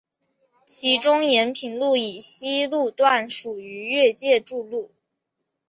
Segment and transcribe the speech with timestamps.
[0.65, 4.89] 其中延平路以西路段属于越界筑路。